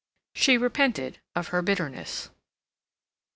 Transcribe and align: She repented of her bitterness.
She 0.33 0.57
repented 0.57 1.19
of 1.35 1.49
her 1.49 1.61
bitterness. 1.61 2.31